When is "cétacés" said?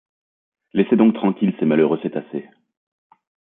2.01-2.49